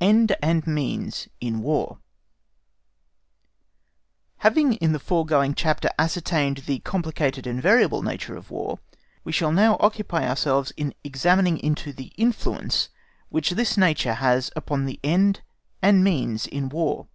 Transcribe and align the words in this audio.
Ends 0.00 0.32
and 0.42 0.66
Means 0.66 1.28
in 1.40 1.62
War 1.62 2.00
Having 4.38 4.72
in 4.72 4.90
the 4.90 4.98
foregoing 4.98 5.54
chapter 5.54 5.90
ascertained 5.96 6.64
the 6.66 6.80
complicated 6.80 7.46
and 7.46 7.62
variable 7.62 8.02
nature 8.02 8.34
of 8.36 8.50
War, 8.50 8.80
we 9.22 9.30
shall 9.30 9.52
now 9.52 9.76
occupy 9.78 10.28
ourselves 10.28 10.72
in 10.72 10.92
examining 11.04 11.56
into 11.58 11.92
the 11.92 12.10
influence 12.16 12.88
which 13.28 13.50
this 13.50 13.76
nature 13.76 14.14
has 14.14 14.50
upon 14.56 14.86
the 14.86 14.98
end 15.04 15.42
and 15.80 16.02
means 16.02 16.48
in 16.48 16.68
War. 16.68 17.06